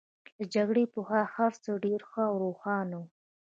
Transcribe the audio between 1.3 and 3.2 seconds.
هرڅه ډېر ښه او روښانه وو